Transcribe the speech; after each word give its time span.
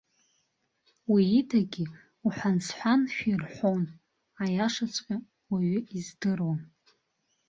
Уи 1.11 1.23
идагьы 1.39 1.85
уҳәансҳәаншәа 2.25 3.27
ирҳәон, 3.31 3.83
аиашаҵәҟьа 4.41 5.17
уаҩы 5.49 5.79
издыруам. 5.97 6.59